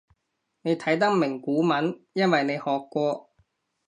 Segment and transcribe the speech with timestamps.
[0.63, 3.29] 你睇得明古文因為你學過